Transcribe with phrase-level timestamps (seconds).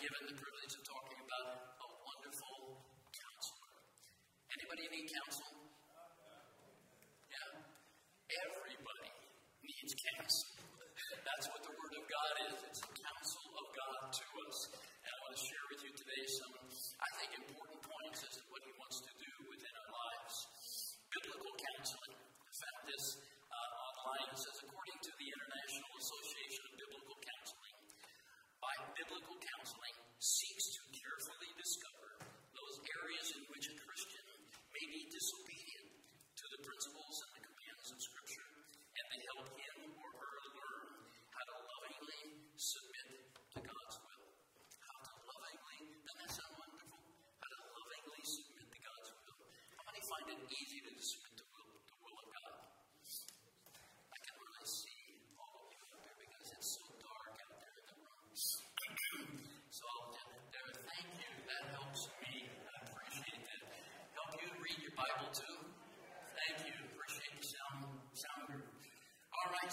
[0.00, 0.49] given the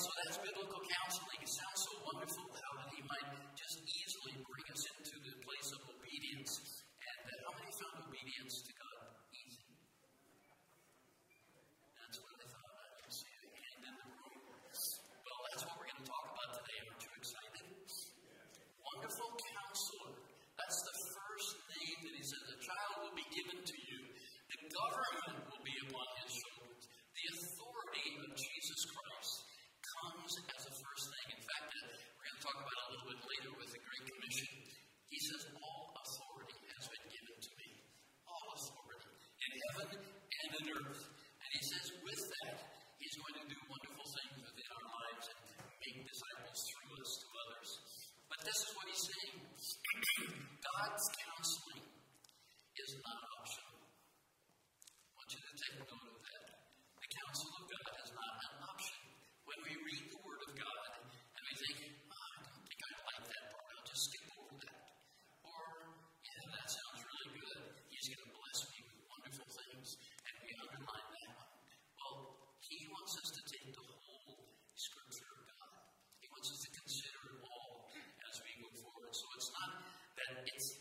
[0.07, 1.39] so that's biblical counseling.
[1.43, 3.46] It sounds so wonderful how that he might
[48.47, 49.43] this is what he's saying
[50.71, 51.66] God's counsel
[80.55, 80.76] it's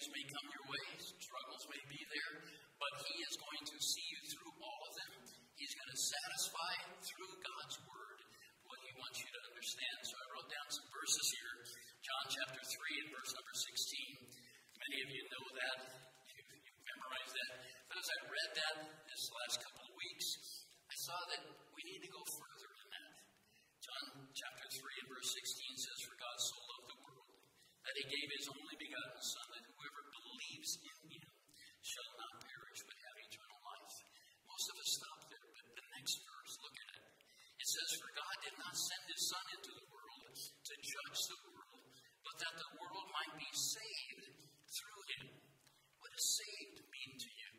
[0.00, 2.32] Issues may come your way, struggles may be there,
[2.80, 5.12] but He is going to see you through all of them.
[5.60, 6.72] He's going to satisfy
[7.04, 8.18] through God's Word
[8.64, 9.98] what He wants you to understand.
[10.08, 11.52] So I wrote down some verses here
[12.00, 14.24] John chapter 3 and verse number 16.
[14.80, 15.76] Many of you know that.
[16.32, 17.52] you you've memorized that.
[17.92, 20.26] But as I read that this last couple of weeks,
[20.88, 21.44] I saw that
[21.76, 23.10] we need to go further than that.
[23.84, 27.28] John chapter 3 and verse 16 says, For God so loved the world
[27.84, 28.39] that He gave His
[38.40, 41.84] did not send his Son into the world to judge the world,
[42.24, 44.26] but that the world might be saved
[44.64, 45.26] through him.
[46.00, 47.52] What does saved mean to you?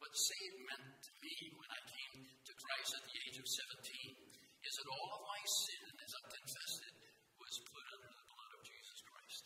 [0.00, 4.38] What saved meant to me when I came to Christ at the age of 17
[4.64, 6.96] is that all of my sin, as I've confessed it,
[7.36, 9.44] was put under the blood of Jesus Christ.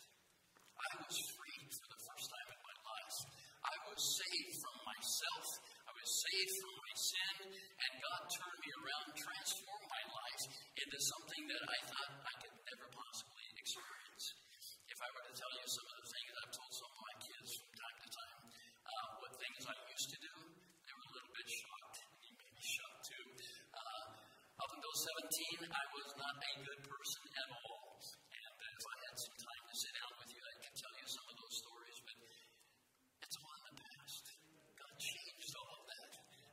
[0.79, 3.17] I was freed for the first time in my life.
[3.63, 5.47] I was saved from myself.
[5.87, 9.09] I was saved from my sin, and God turned me around,
[10.93, 14.25] life into something that I thought I could never possibly experience.
[14.93, 17.15] If I were to tell you some of the things I've told some of my
[17.17, 18.39] kids from time to time,
[18.85, 21.97] uh, what things I used to do, they were a little bit shocked.
[21.97, 23.25] You may be shocked too.
[23.73, 24.05] Uh,
[24.53, 24.95] up until
[25.65, 27.97] 17, I was not a good person at all.
[27.97, 30.93] And uh, if I had some time to sit down with you, I could tell
[30.93, 32.17] you some of those stories, but
[33.17, 34.23] it's all in the past.
[34.77, 36.11] God changed all of that.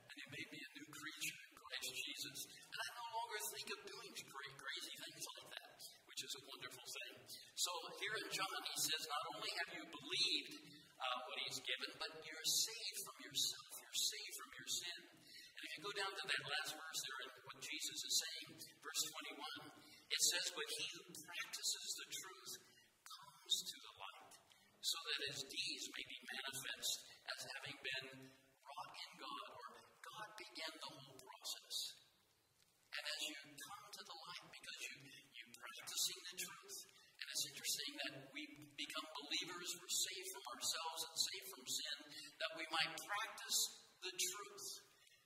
[0.09, 2.39] And He made me a new creature in Christ Jesus.
[2.73, 6.43] And I no longer think of doing great, crazy things like that, which is a
[6.51, 7.15] wonderful thing.
[7.61, 10.55] So here in John, he says, Not only have you believed
[10.97, 13.69] uh, what He's given, but you're saved from yourself.
[13.85, 15.01] You're saved from your sin.
[15.61, 18.49] And if you go down to that last verse there, and what Jesus is saying,
[18.81, 19.03] verse
[19.77, 19.77] 21,
[20.09, 22.53] it says, But he who practices the truth
[23.05, 24.33] comes to the light,
[24.81, 26.93] so that his deeds may be manifest
[27.29, 28.09] as having been
[28.65, 29.67] wrought in God, or
[30.01, 31.77] God began the whole process.
[32.89, 34.97] And as you come to the light because you,
[35.37, 36.77] you're practicing the truth,
[37.21, 38.43] and it's interesting that we
[38.81, 41.97] become believers, we're saved from ourselves and saved from sin,
[42.41, 43.59] that we might practice
[44.01, 44.69] the truth.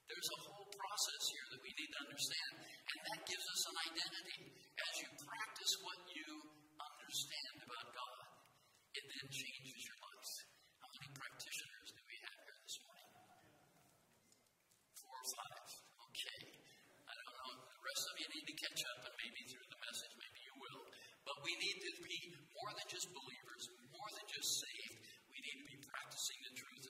[0.04, 3.76] There's a whole process here that we need to understand, and that gives us an
[3.88, 4.38] identity.
[4.74, 6.28] As you practice what you
[6.76, 8.20] understand about God,
[8.98, 10.32] it then changes your life.
[10.82, 13.10] How many practitioners do we have here this morning?
[14.98, 15.66] Four or five.
[16.04, 16.40] Okay.
[17.08, 17.52] I don't know.
[17.64, 20.54] The rest of you need to catch up, and maybe through the message, maybe you
[20.58, 20.82] will.
[21.24, 22.18] But we need to be
[22.52, 24.98] more than just believers, more than just saved.
[25.32, 26.40] We need to be practicing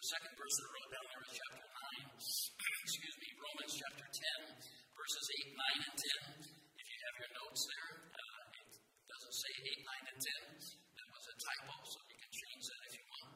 [0.05, 2.13] the second verse that wrote down there is chapter 9.
[2.13, 4.53] Excuse me, Romans chapter 10,
[4.93, 5.97] verses 8, 9, and
[6.45, 6.45] 10.
[6.77, 10.21] If you have your notes there, uh, it doesn't say 8, 9, and
[10.61, 10.61] 10.
[10.61, 13.33] That was a typo, so you can change that if you want.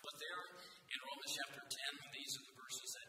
[0.00, 0.42] But there
[0.88, 3.08] in Romans chapter 10, these are the verses that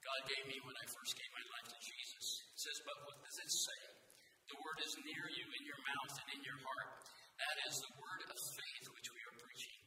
[0.00, 2.24] God gave me when I first gave my life to Jesus.
[2.40, 3.80] It says, But what does it say?
[4.48, 7.04] The word is near you, in your mouth and in your heart.
[7.36, 9.84] That is the word of faith which we are preaching.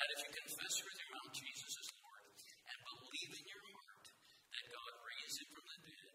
[0.00, 2.24] That if you confess with your mouth Jesus is Lord
[2.72, 4.06] and believe in your heart
[4.48, 6.08] that God raised him from the dead,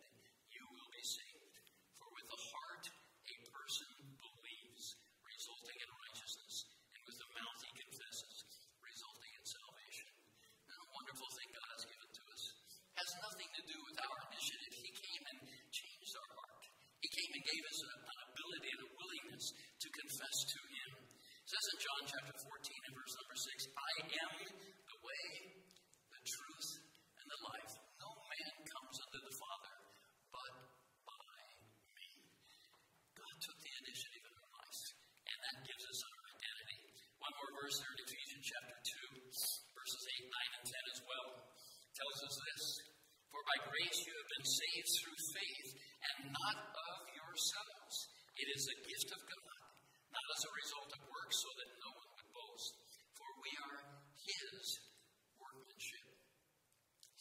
[0.49, 1.53] you will be saved.
[2.01, 4.85] For with the heart a person believes,
[5.21, 6.55] resulting in righteousness,
[6.97, 8.35] and with the mouth he confesses,
[8.81, 10.09] resulting in salvation.
[10.65, 12.43] And a wonderful thing God has given to us
[13.05, 14.73] has nothing to do with our initiative.
[14.81, 15.39] He came and
[15.69, 16.63] changed our heart.
[17.05, 20.91] He came and gave us an ability and a willingness to confess to Him.
[21.03, 23.91] It says in John chapter 14 and verse number 6, I
[24.23, 25.27] am the way,
[26.15, 26.69] the truth,
[27.19, 27.73] and the life.
[27.99, 29.75] No man comes unto the Father
[30.31, 30.53] but
[31.03, 31.37] by
[31.91, 32.07] me.
[33.19, 34.81] God took the initiative in our life,
[35.27, 36.79] and that gives us our identity.
[37.19, 38.77] One more verse there in Ephesians chapter
[39.11, 41.29] 2, verses 8, 9, and 10 as well,
[41.99, 42.63] tells us this
[43.27, 45.69] For by grace you have been saved through faith,
[46.05, 46.74] and not
[47.35, 47.95] of yourselves.
[48.39, 49.59] It is a gift of God,
[50.07, 52.71] not as a result of works, so that no one would boast.
[53.11, 53.79] For we are
[54.23, 54.63] His
[55.35, 56.07] workmanship.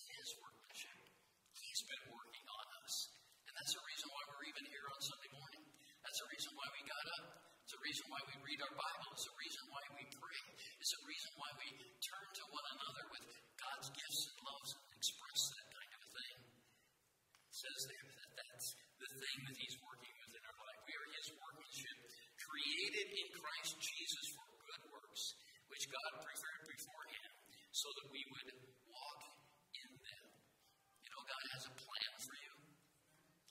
[0.07, 0.99] His workmanship.
[1.59, 2.95] He's been working on us.
[3.51, 5.67] And that's the reason why we're even here on Sunday morning.
[6.07, 7.27] That's the reason why we got up.
[7.67, 9.11] It's the reason why we read our Bible.
[9.19, 10.41] It's the reason why we pray.
[10.79, 11.69] It's the reason why we
[12.07, 13.25] turn to one another with
[13.59, 16.39] God's gifts and loves and express that kind of a thing.
[17.51, 18.69] It says there that that's
[19.05, 20.81] the thing that He's working with in our life.
[20.89, 21.99] We are His workmanship,
[22.95, 25.35] created in Christ Jesus for good works,
[25.67, 27.35] which God prepared beforehand
[27.75, 28.51] so that we would
[28.87, 29.23] walk
[29.75, 30.27] in them.
[31.03, 32.55] You know, God has a plan for you.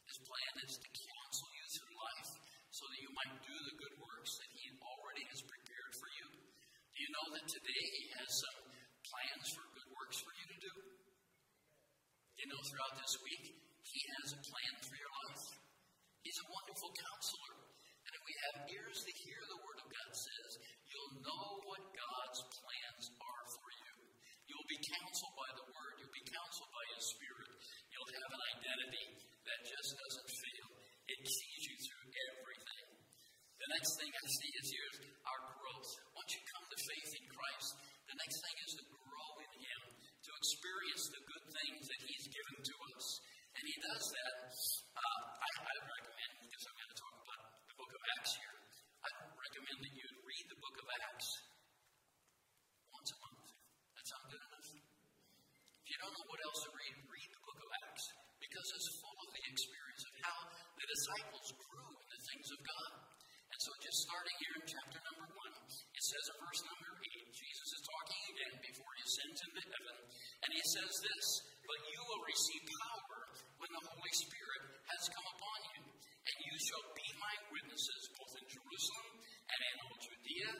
[0.07, 2.31] His plan is to counsel you through life
[2.71, 6.27] so that you might do the good works that He already has prepared for you.
[6.95, 8.59] Do you know that today He has some
[9.03, 10.73] plans for good works for you to do?
[12.39, 13.43] You know, throughout this week,
[13.91, 15.45] He has a plan for your life.
[16.23, 17.22] He's a wonderful counselor.
[18.43, 20.51] Have ears to hear the Word of God says,
[20.91, 23.93] you'll know what God's plans are for you.
[24.51, 25.93] You'll be counseled by the Word.
[26.03, 27.51] You'll be counseled by His Spirit.
[27.87, 29.07] You'll have an identity
[29.47, 30.69] that just doesn't fail.
[31.07, 32.87] It sees you through everything.
[33.63, 35.91] The next thing I see is here is our growth.
[36.19, 37.69] Once you come to faith in Christ,
[38.11, 42.27] the next thing is to grow in Him, to experience the good things that He's
[42.27, 43.05] given to us.
[43.55, 44.35] And He does that.
[56.03, 58.05] don't know what else to read, read the book of Acts
[58.43, 60.37] because it's full of the experience of how
[60.75, 62.91] the disciples grew in the things of God.
[63.23, 67.27] And so, just starting here in chapter number one, it says in verse number eight,
[67.31, 69.97] Jesus is talking again before he ascends into heaven,
[70.43, 71.27] and he says this
[71.63, 73.19] But you will receive power
[73.63, 78.33] when the Holy Spirit has come upon you, and you shall be my witnesses both
[78.43, 80.51] in Jerusalem and in all Judea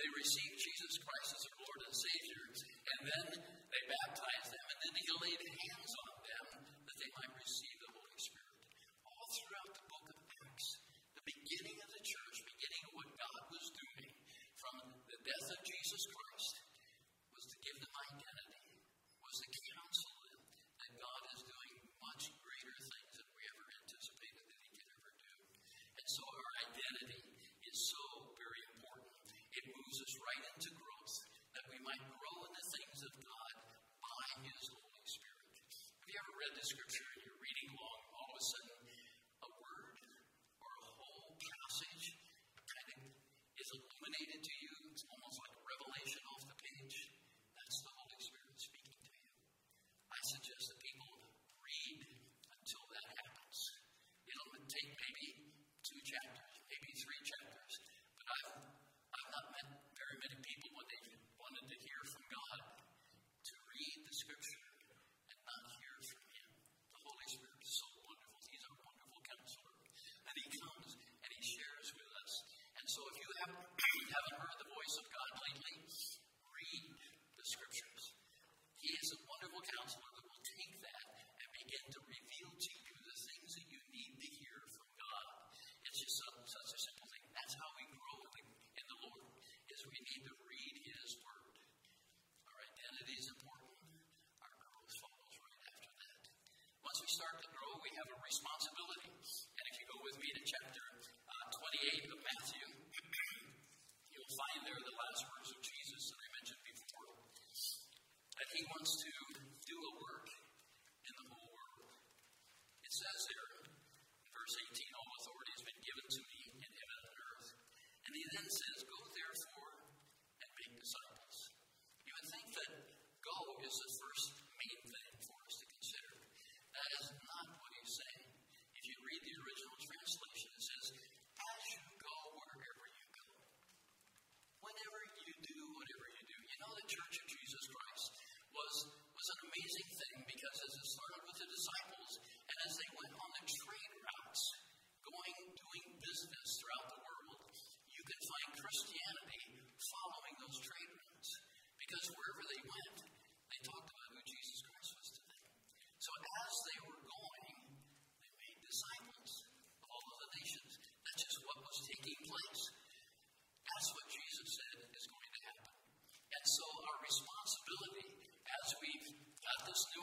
[0.00, 2.40] they received Jesus Christ as their Lord and Savior.
[2.48, 3.49] And then
[36.40, 37.09] read the scripture.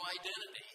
[0.08, 0.66] identity.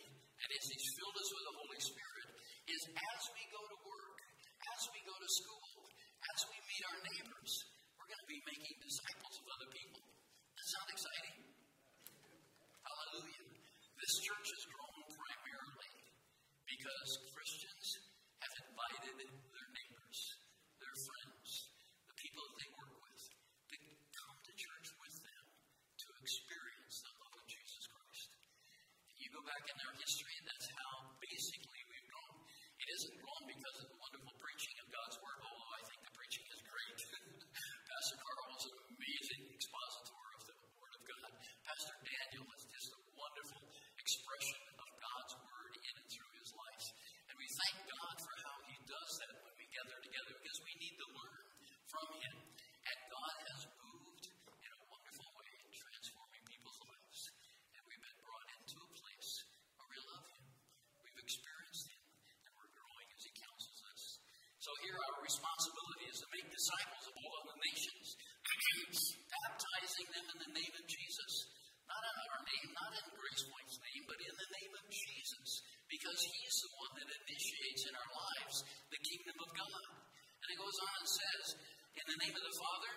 [82.23, 82.92] name of the Father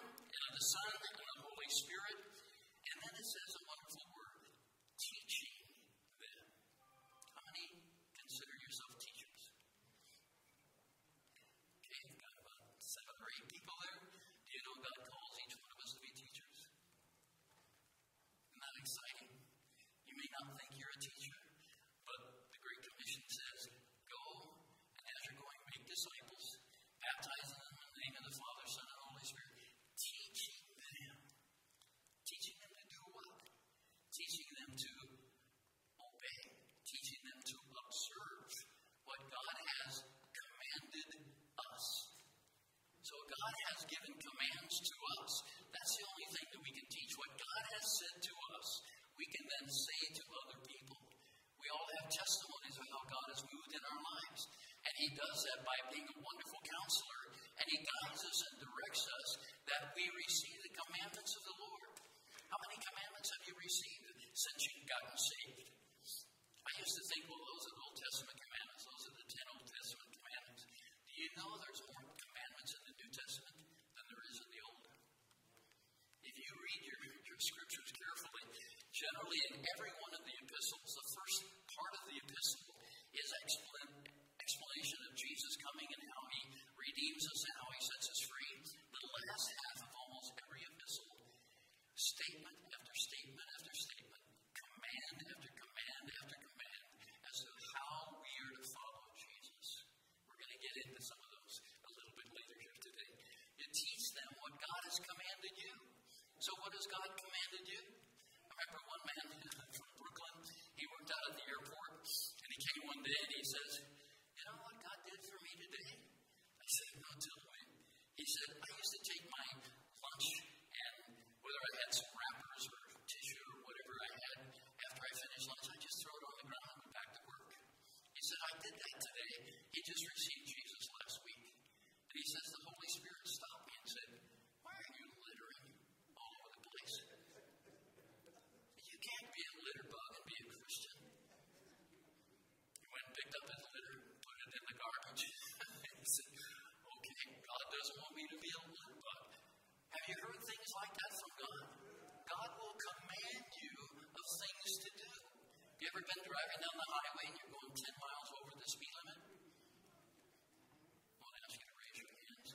[155.96, 159.16] ever been driving down the highway and you're going 10 miles over the speed limit?
[159.16, 162.50] I won't ask you to raise your hands.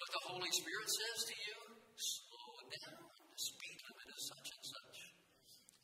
[0.00, 1.56] But the Holy Spirit says to you,
[1.92, 3.04] slow down.
[3.04, 4.96] The speed limit is such and such.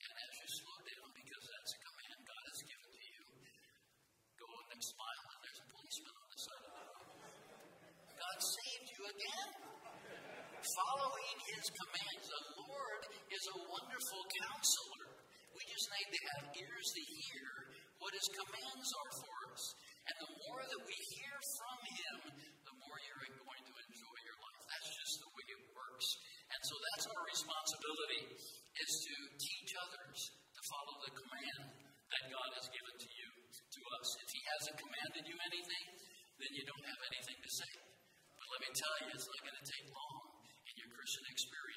[0.09, 3.23] And as you slow down, because that's a command God has given to you,
[4.41, 7.09] go on next mile and there's a policeman on the side of the road.
[8.09, 9.51] God saved you again.
[10.65, 15.02] Following his commands, the Lord is a wonderful counselor.
[15.73, 17.49] His name, they have ears to hear
[17.97, 19.65] what his commands are for us.
[20.05, 22.17] And the more that we hear from him,
[22.61, 24.63] the more you're going to enjoy your life.
[24.69, 26.07] That's just the way it works.
[26.53, 32.51] And so that's our responsibility is to teach others to follow the command that God
[32.61, 34.09] has given to you, to us.
[34.21, 35.87] If he hasn't commanded you anything,
[36.37, 37.73] then you don't have anything to say.
[38.37, 40.21] But let me tell you, it's not going to take long
[40.69, 41.72] in your Christian experience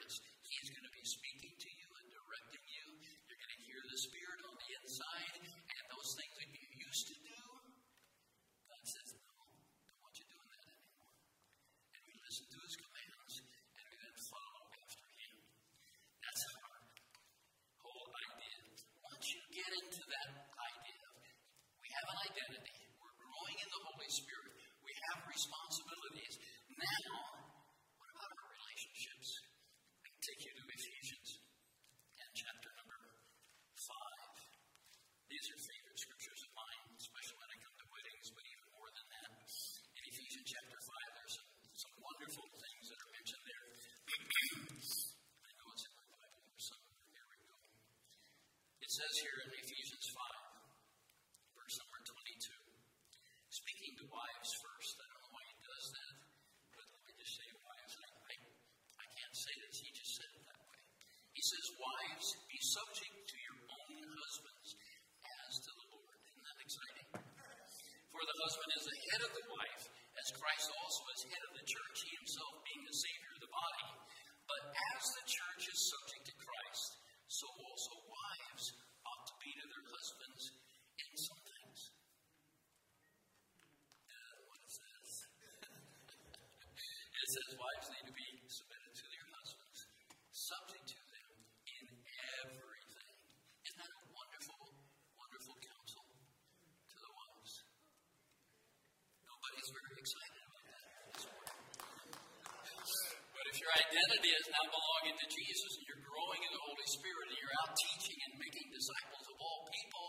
[103.65, 107.37] your identity is now belonging to Jesus, and you're growing in the Holy Spirit, and
[107.41, 110.07] you're out teaching and making disciples of all people,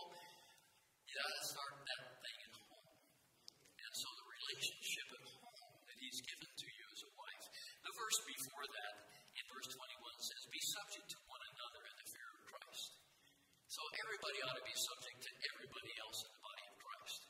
[1.09, 2.85] you got to start that thing at home.
[3.81, 7.45] And so the relationship at home that He's given to you as a wife.
[7.81, 8.93] The verse before that,
[9.41, 9.81] in verse 21,
[10.21, 12.93] says, Be subject to one another in the fear of Christ.
[13.73, 17.21] So everybody ought to be subject to everybody else in the body of Christ.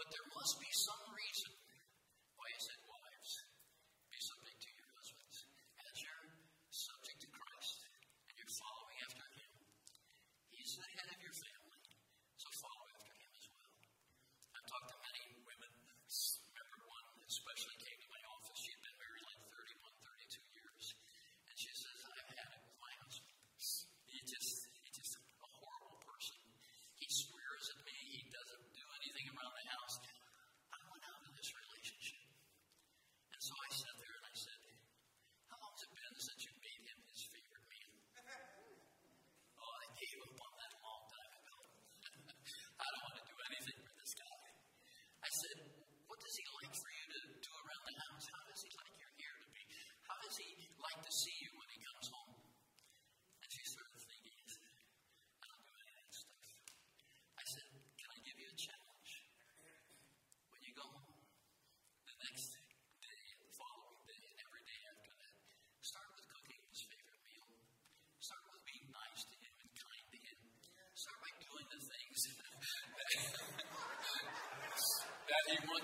[0.00, 1.59] But there must be some reason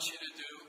[0.07, 0.66] you to do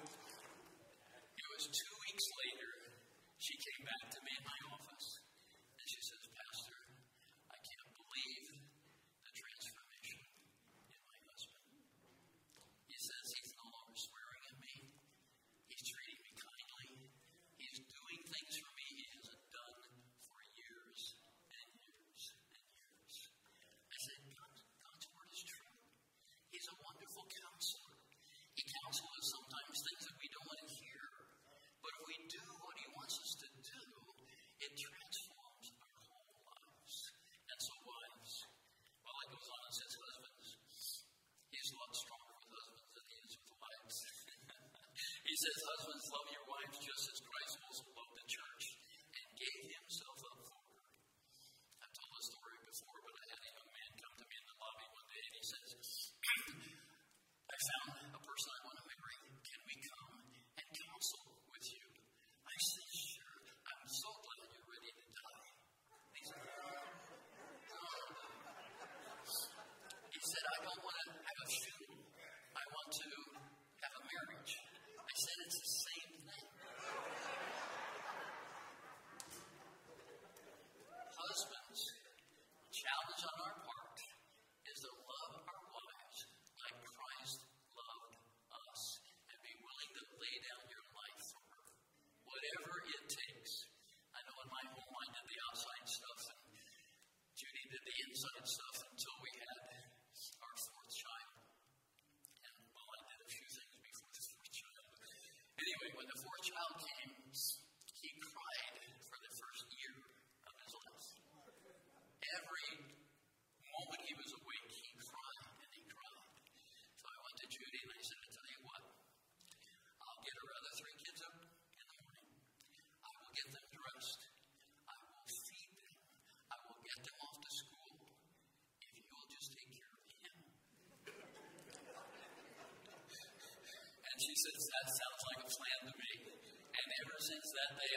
[45.38, 45.77] says, I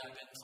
[0.04, 0.39] up and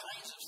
[0.00, 0.39] kinds of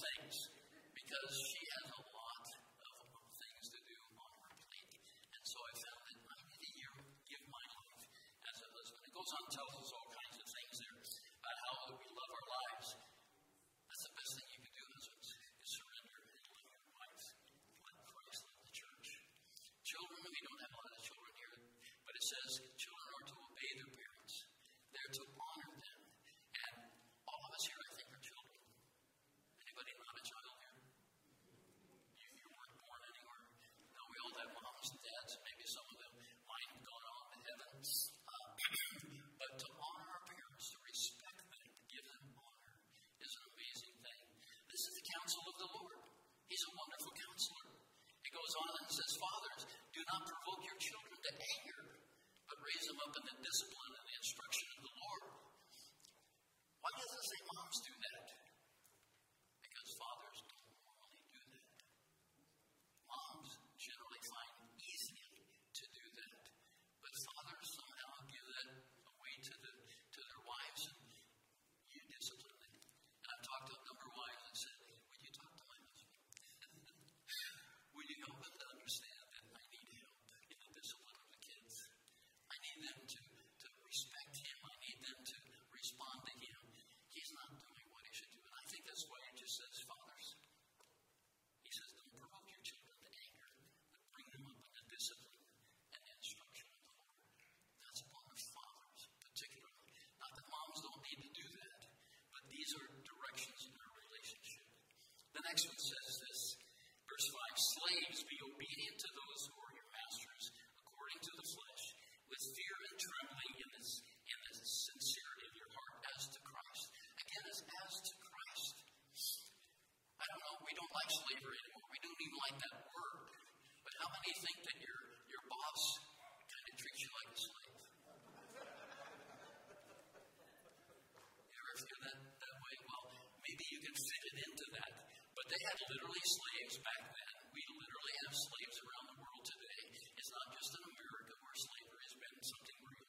[135.92, 137.34] literally slaves back then.
[137.52, 139.82] We literally have slaves around the world today.
[140.16, 143.08] It's not just in America where slavery has been something real.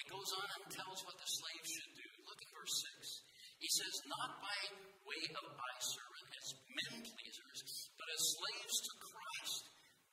[0.00, 2.08] It goes on and tells what the slaves should do.
[2.24, 3.60] Look at verse 6.
[3.60, 4.58] He says, Not by
[5.04, 7.60] way of eye servant as men pleasers,
[8.00, 9.62] but as slaves to Christ,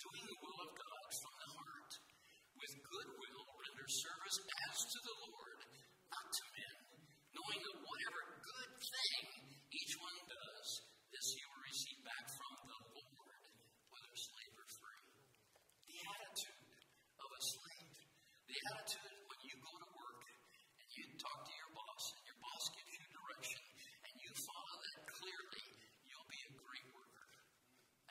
[0.04, 1.92] doing the will of God from the heart.
[2.60, 5.60] With good will render service as to the Lord,
[6.12, 6.78] not to men,
[7.32, 9.26] knowing that whatever good thing
[9.72, 10.68] each one does,
[11.08, 13.44] this he will receive back from the Lord,
[13.90, 15.08] whether slave or free.
[15.88, 16.84] The attitude
[17.16, 17.96] of a slave,
[18.44, 20.22] the attitude when you go to work
[20.84, 23.64] and you talk to your boss, and your boss gives you direction,
[24.04, 25.66] and you follow that clearly,
[26.12, 27.30] you'll be a great worker.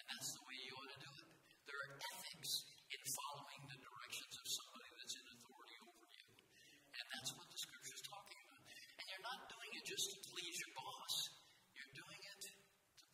[0.00, 1.28] And that's the way you ought to do it.
[1.68, 2.52] There are ethics
[2.88, 6.26] in following the directions of somebody that's in authority over you.
[6.96, 8.62] And that's what the scripture is talking about.
[8.98, 11.14] And you're not doing it just to please your boss,
[11.76, 12.52] you're doing it to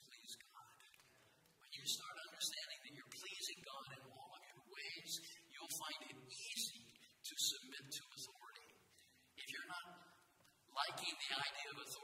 [0.06, 0.70] please God.
[1.58, 5.10] When you start understanding that you're pleasing God in all of your ways,
[5.50, 8.70] you'll find it easy to submit to authority.
[9.34, 9.86] If you're not
[10.70, 11.14] liking
[11.76, 12.03] the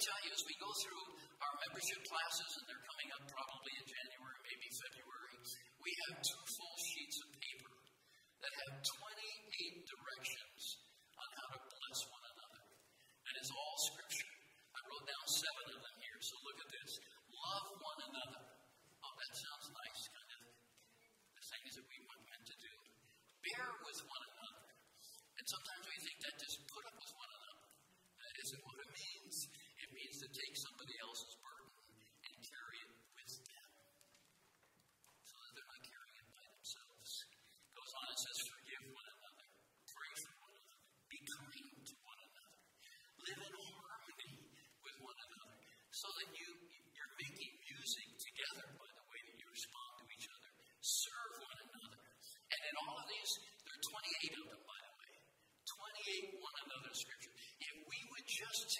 [0.00, 1.04] tell you, as we go through
[1.44, 3.69] our membership classes, and they're coming up probably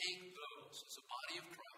[0.00, 1.69] take those as a body of Christ.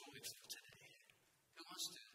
[0.00, 0.88] so exalted today.
[1.60, 2.09] Who wants to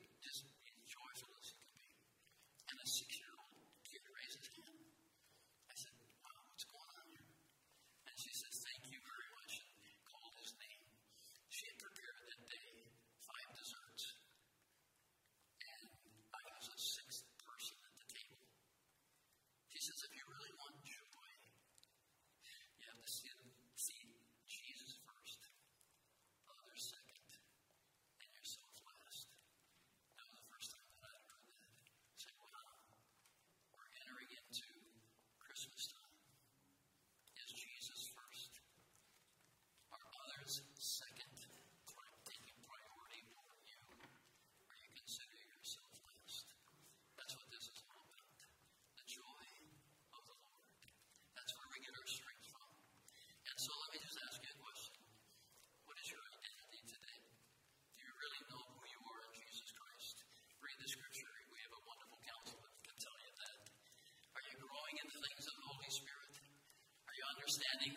[67.55, 67.94] Understanding.